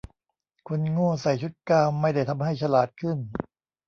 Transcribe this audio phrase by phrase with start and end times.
[0.67, 3.17] คนโง่ใส่ชุดกาวน์ไม่ได้ทำให้ฉลาดขึ้น